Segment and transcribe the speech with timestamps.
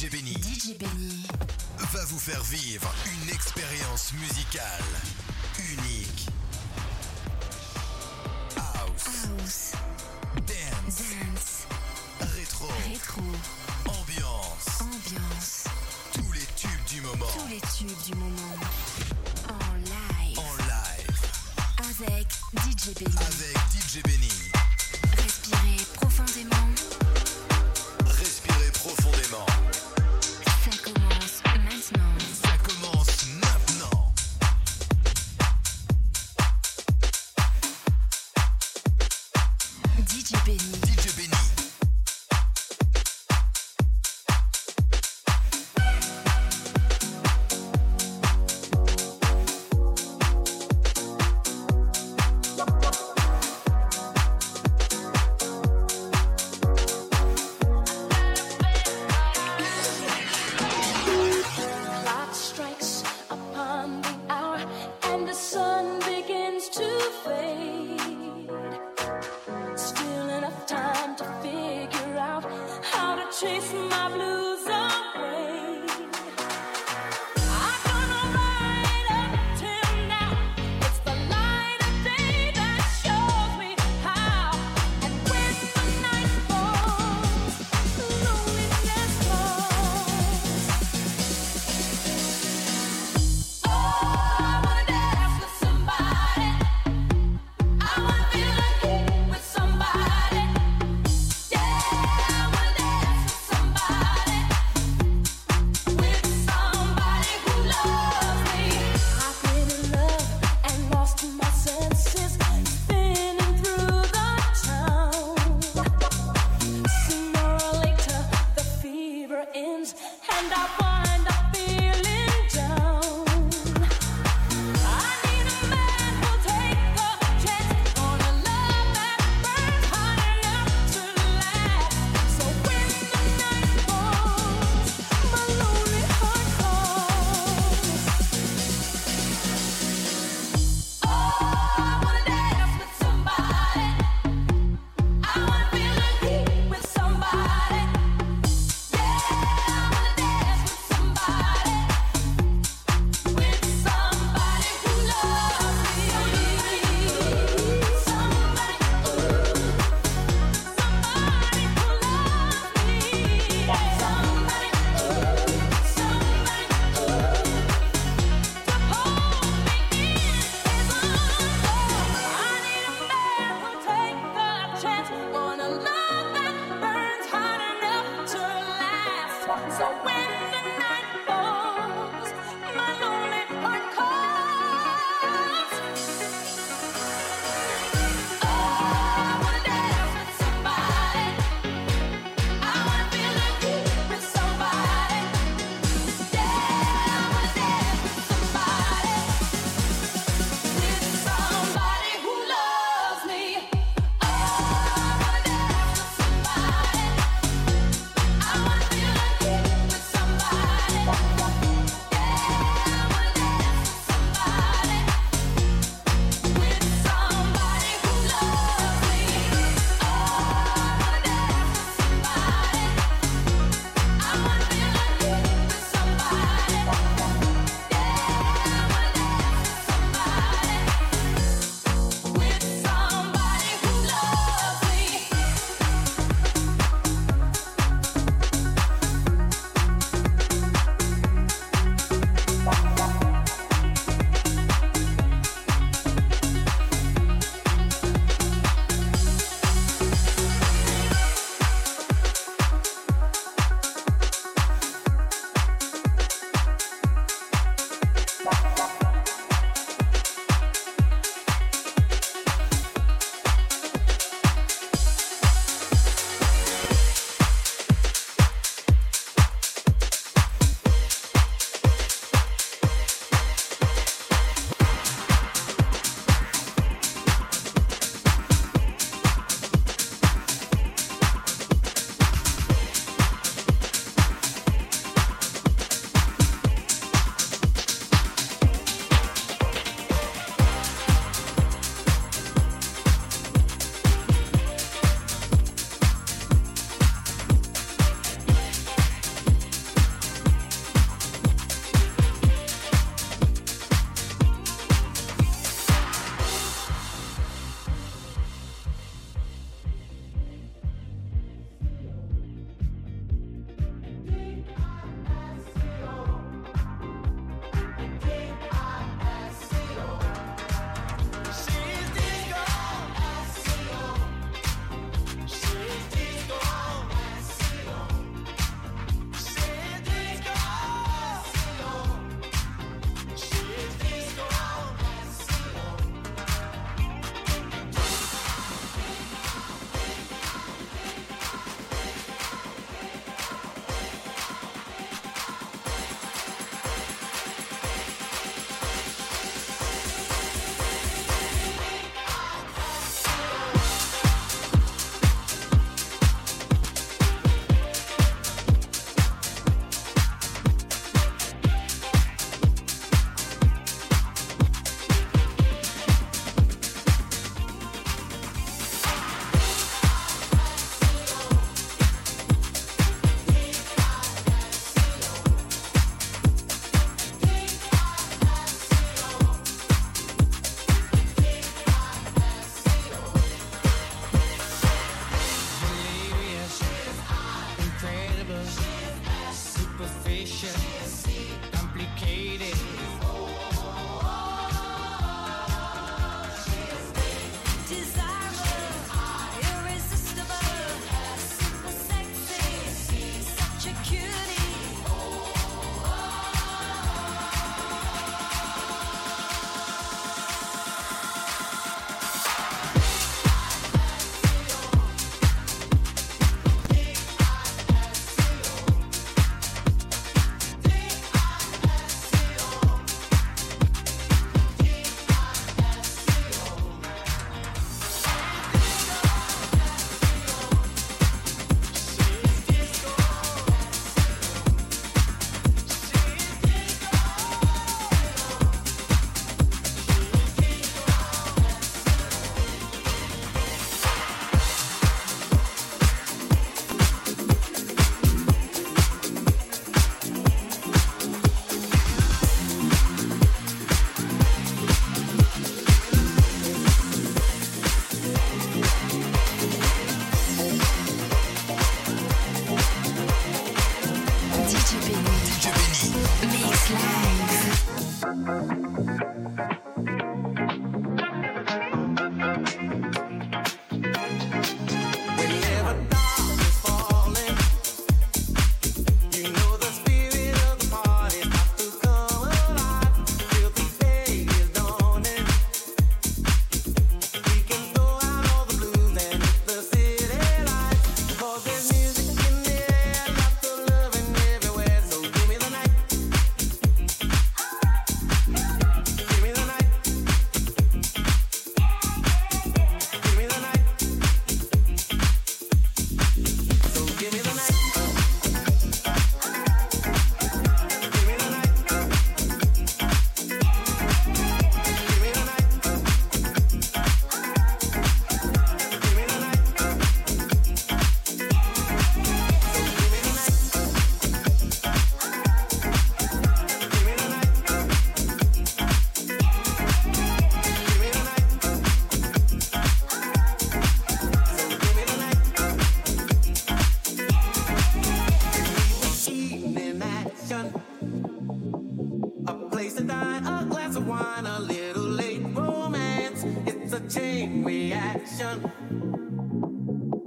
[0.00, 0.32] DJ Benny.
[0.32, 0.78] DJ
[1.92, 4.82] Va vous faire vivre une expérience musicale
[5.58, 6.26] unique.
[8.56, 9.04] House.
[9.04, 9.72] House.
[10.36, 10.96] Dance.
[10.96, 11.66] Dance.
[12.34, 12.68] Rétro.
[12.88, 13.20] Rétro.
[13.88, 14.80] Ambiance.
[14.80, 15.64] Ambiance.
[16.14, 17.26] Tous les tubes du moment.
[17.38, 18.56] Tous les tubes du moment.
[19.50, 20.38] En live.
[20.38, 21.20] En live.
[21.78, 23.59] Avec DJ Benny.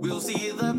[0.03, 0.72] We'll see the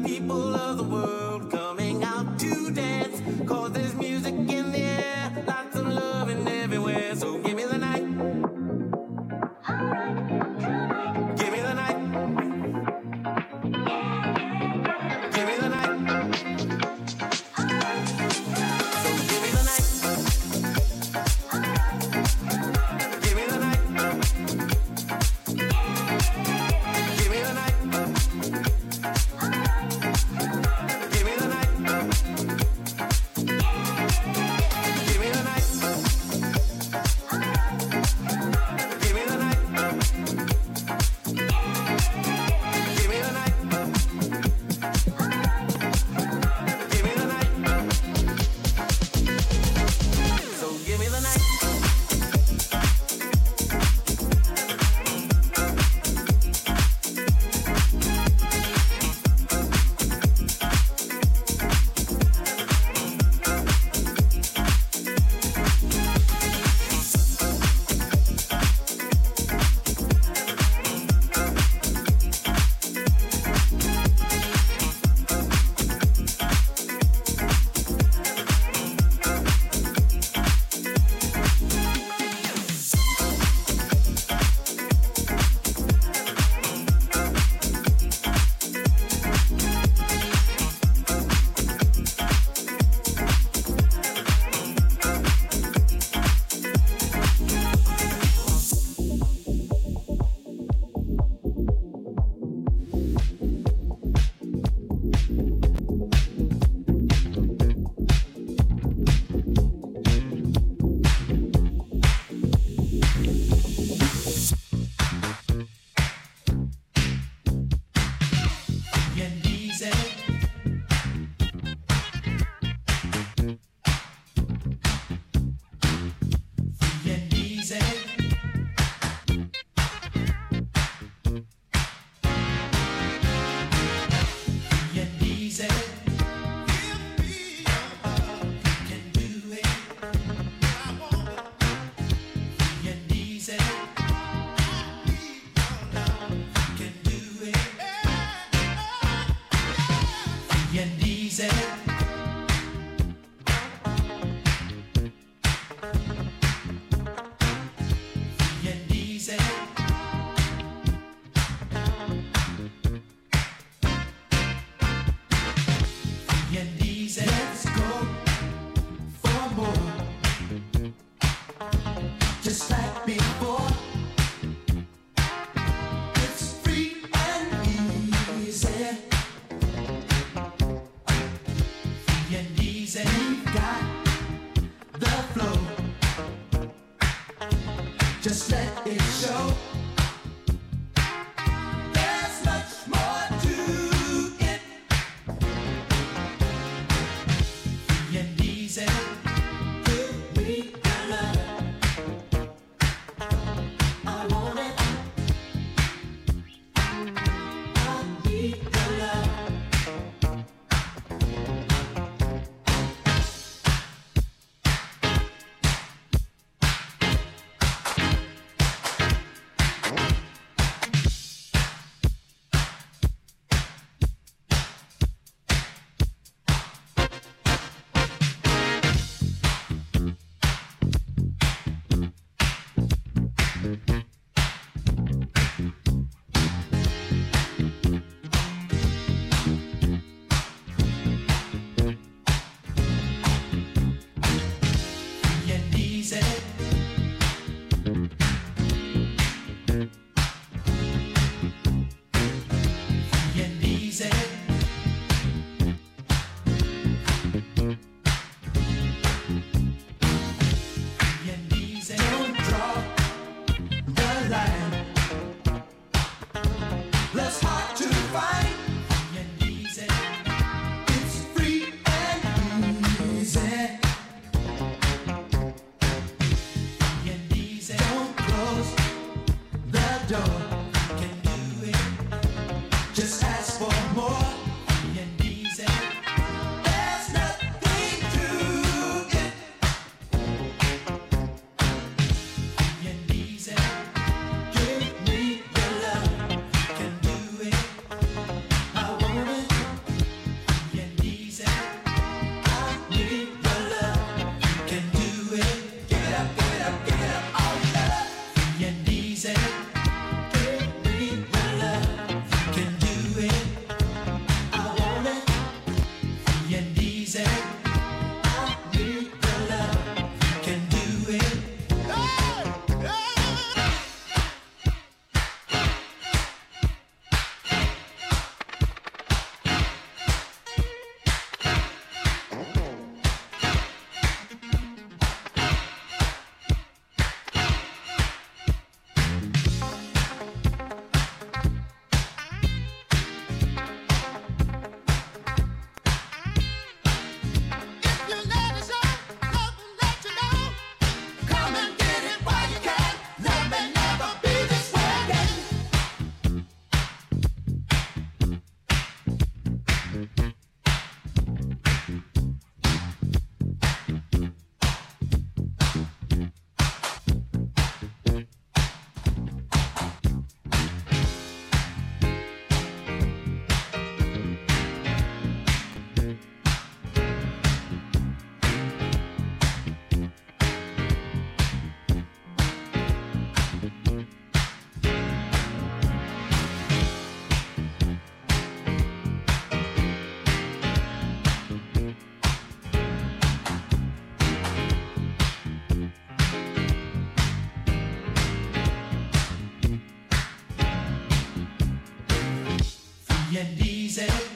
[403.94, 404.33] say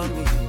[0.00, 0.39] on me.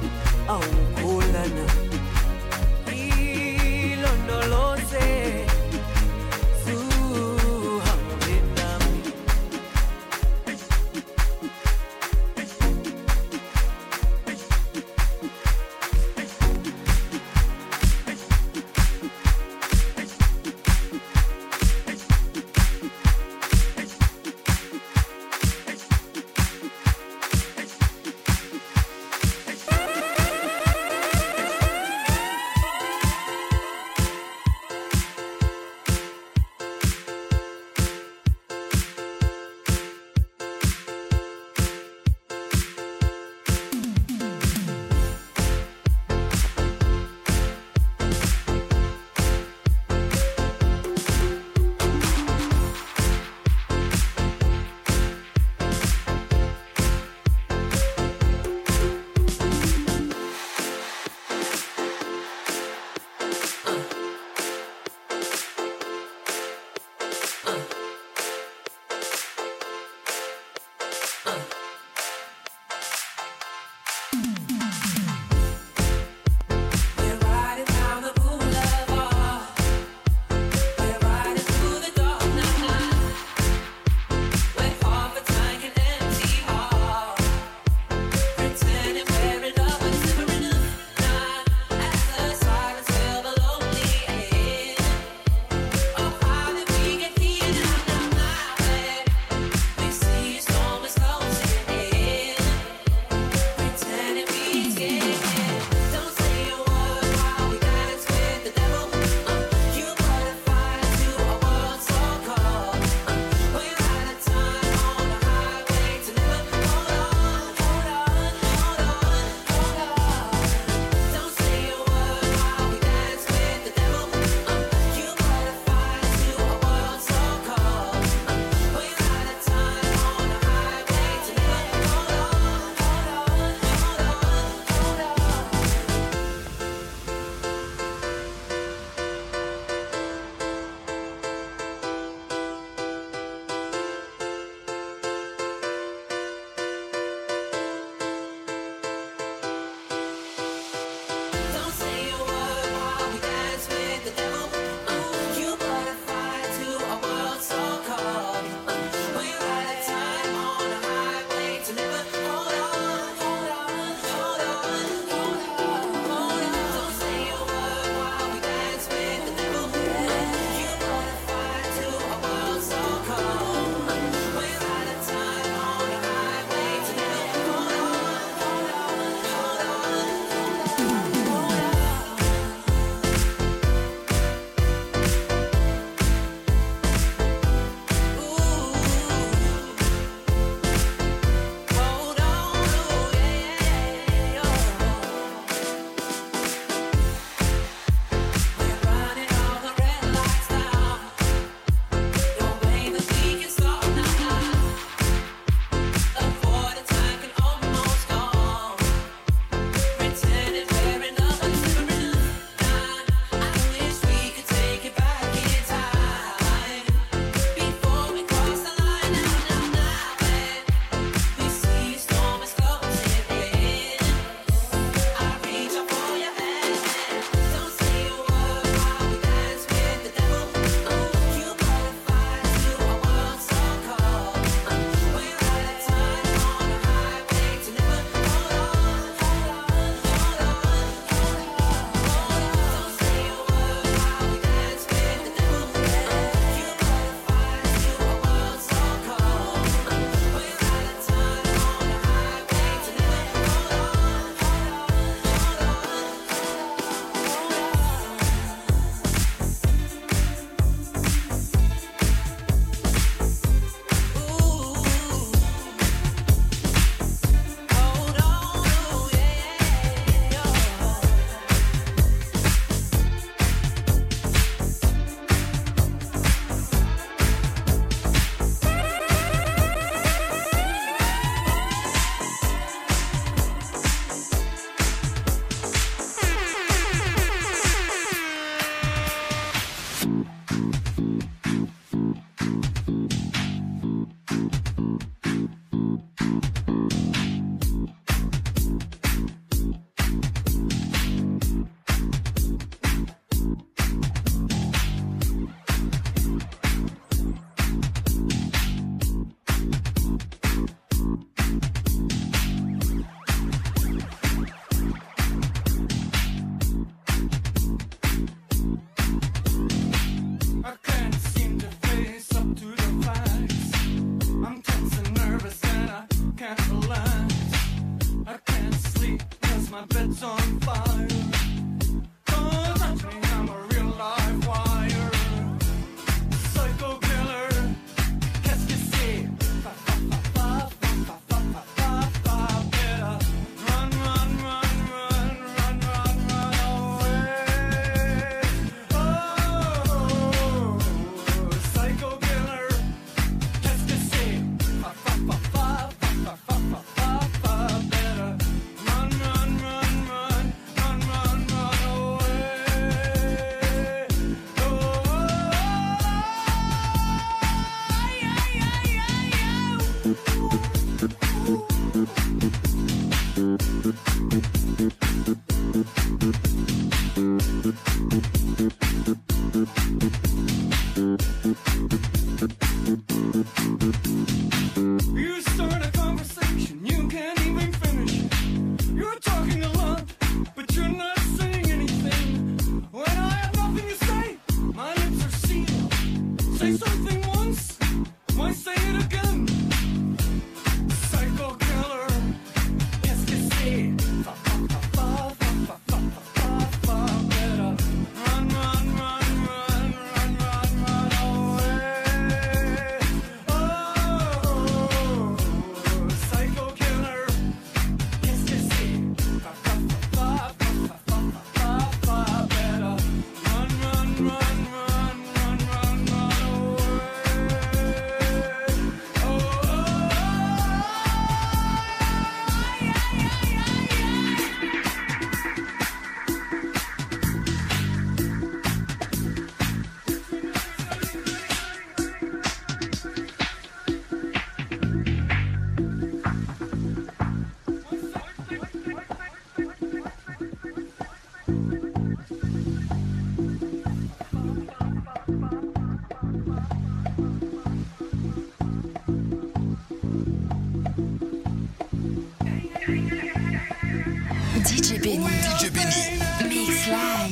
[466.92, 467.31] Drive.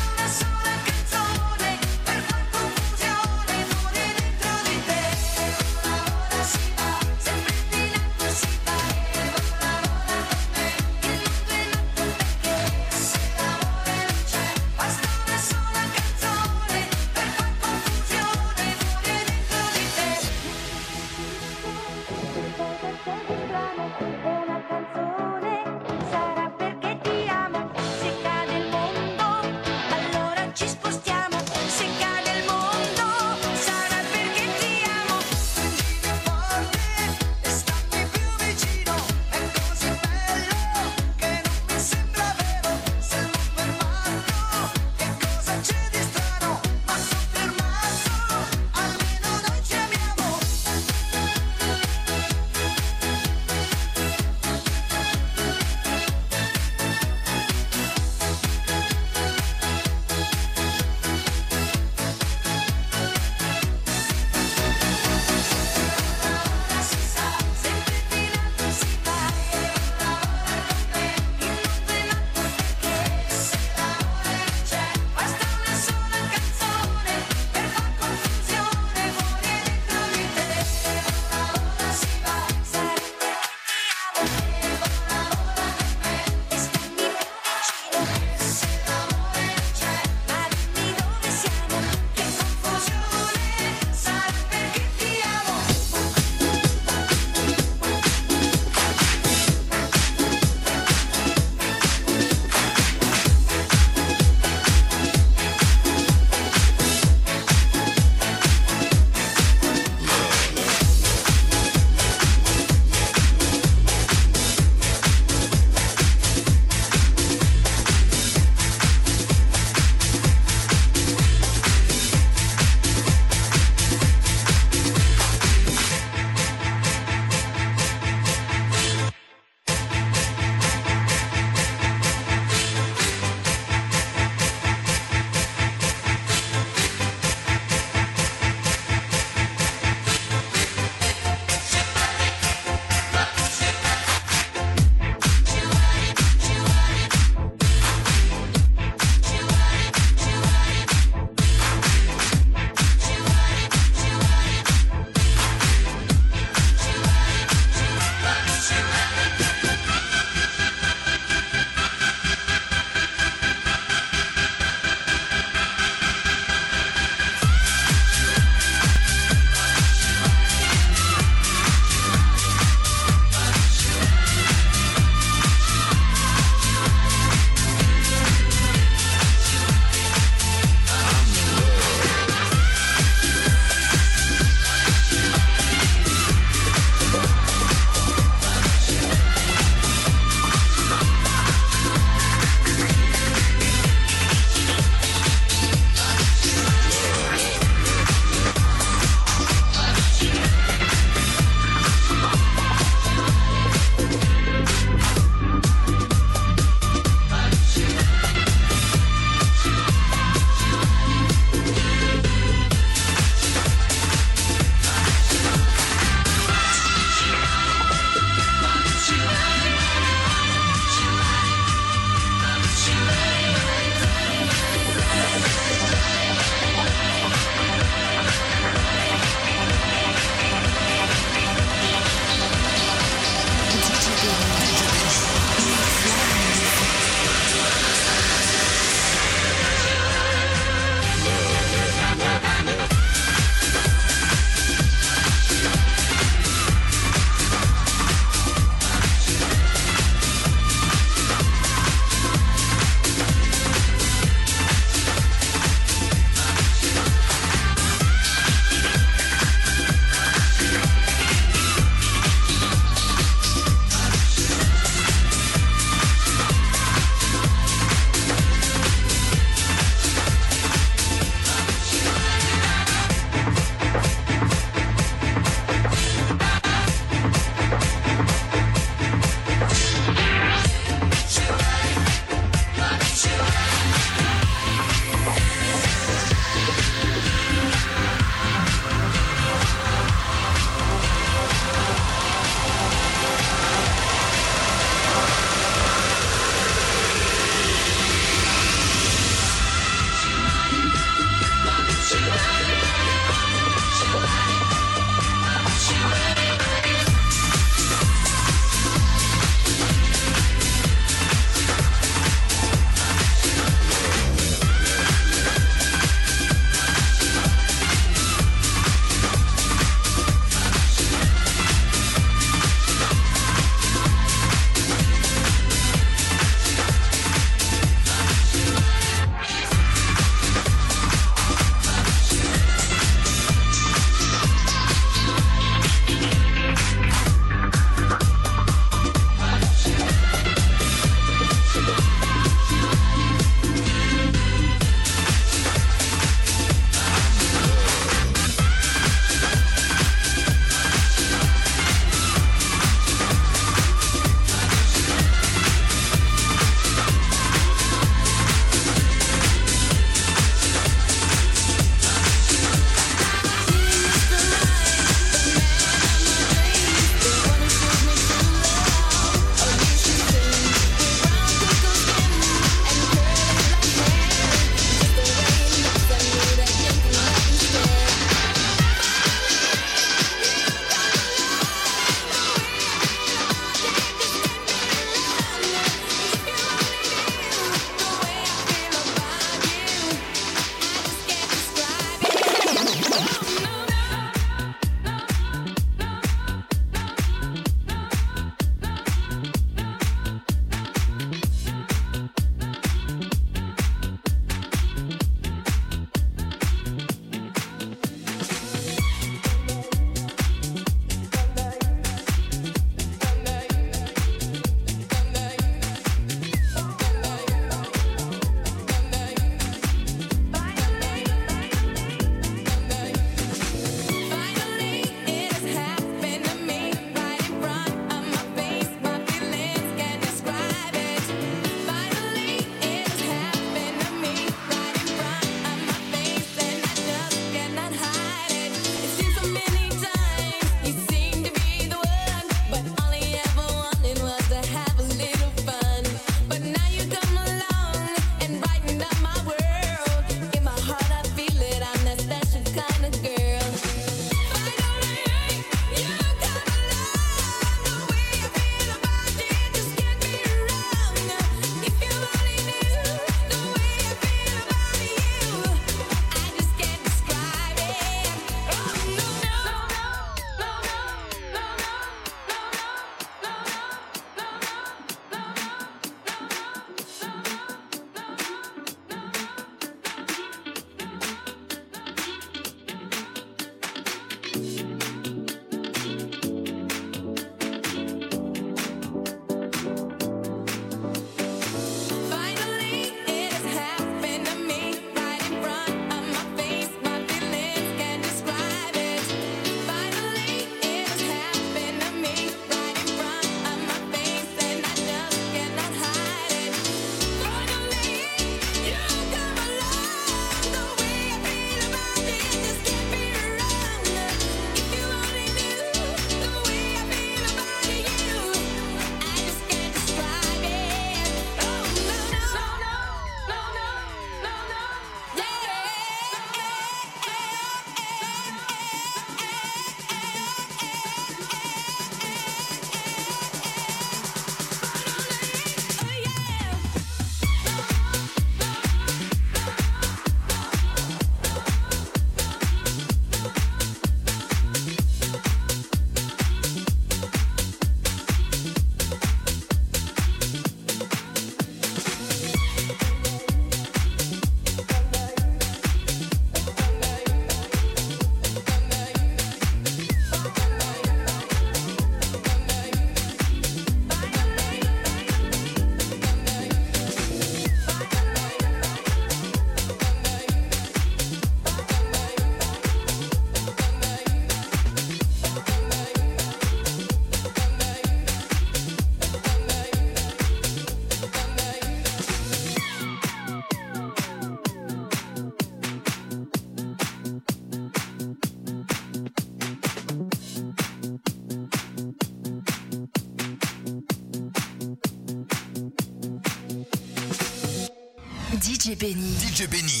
[599.01, 599.33] Benny.
[599.41, 600.00] DJ Benny.